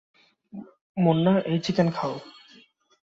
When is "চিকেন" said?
1.59-1.87